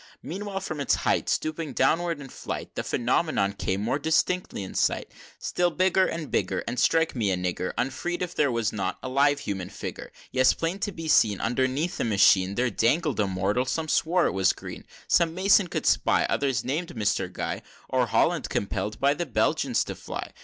Meanwhile, 0.23 0.61
from 0.61 0.79
its 0.79 0.95
height 1.05 1.29
Stooping 1.29 1.73
downward 1.73 2.19
in 2.19 2.27
flight, 2.29 2.73
The 2.73 2.81
Phenomenon 2.81 3.53
came 3.53 3.81
more 3.83 3.99
distinctly 3.99 4.63
in 4.63 4.73
sight: 4.73 5.11
Still 5.37 5.69
bigger 5.69 6.07
and 6.07 6.31
bigger, 6.31 6.63
And 6.67 6.79
strike 6.79 7.15
me 7.15 7.29
a 7.29 7.37
nigger 7.37 7.71
Unfreed, 7.77 8.23
if 8.23 8.33
there 8.33 8.51
was 8.51 8.73
not 8.73 8.97
a 9.03 9.07
live 9.09 9.41
human 9.41 9.69
figure! 9.69 10.07
XVI. 10.11 10.27
Yes, 10.31 10.53
plain 10.53 10.79
to 10.79 10.91
be 10.91 11.07
seen, 11.07 11.39
Underneath 11.39 11.97
the 11.97 12.03
machine, 12.03 12.55
There 12.55 12.71
dangled 12.71 13.19
a 13.19 13.27
mortal 13.27 13.65
some 13.65 13.87
swore 13.87 14.25
it 14.25 14.31
was 14.31 14.53
Green; 14.53 14.85
Some 15.07 15.35
mason 15.35 15.67
could 15.67 15.85
spy; 15.85 16.25
Others 16.25 16.65
named 16.65 16.95
Mr. 16.95 17.31
Gye; 17.31 17.61
Or 17.87 18.07
Holland, 18.07 18.49
compell'd 18.49 18.99
by 18.99 19.13
the 19.13 19.27
Belgians 19.27 19.83
to 19.83 19.93
fly. 19.93 20.29
XVII. 20.31 20.39